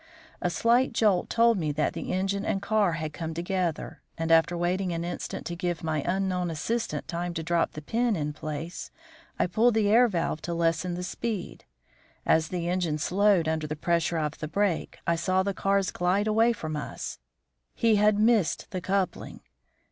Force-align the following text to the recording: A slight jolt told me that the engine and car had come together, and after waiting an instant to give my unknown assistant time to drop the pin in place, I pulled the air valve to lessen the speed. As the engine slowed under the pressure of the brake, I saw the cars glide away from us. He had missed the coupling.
A 0.41 0.49
slight 0.49 0.93
jolt 0.93 1.29
told 1.29 1.59
me 1.59 1.71
that 1.73 1.93
the 1.93 2.11
engine 2.11 2.43
and 2.43 2.59
car 2.59 2.93
had 2.93 3.13
come 3.13 3.35
together, 3.35 4.01
and 4.17 4.31
after 4.31 4.57
waiting 4.57 4.91
an 4.91 5.05
instant 5.05 5.45
to 5.45 5.55
give 5.55 5.83
my 5.83 6.01
unknown 6.07 6.49
assistant 6.49 7.07
time 7.07 7.35
to 7.35 7.43
drop 7.43 7.73
the 7.73 7.83
pin 7.83 8.15
in 8.15 8.33
place, 8.33 8.89
I 9.37 9.45
pulled 9.45 9.75
the 9.75 9.89
air 9.89 10.07
valve 10.07 10.41
to 10.41 10.55
lessen 10.55 10.95
the 10.95 11.03
speed. 11.03 11.65
As 12.25 12.47
the 12.47 12.67
engine 12.67 12.97
slowed 12.97 13.47
under 13.47 13.67
the 13.67 13.75
pressure 13.75 14.17
of 14.17 14.39
the 14.39 14.47
brake, 14.47 14.97
I 15.05 15.15
saw 15.15 15.43
the 15.43 15.53
cars 15.53 15.91
glide 15.91 16.25
away 16.25 16.51
from 16.51 16.75
us. 16.75 17.19
He 17.75 17.97
had 17.97 18.17
missed 18.17 18.71
the 18.71 18.81
coupling. 18.81 19.41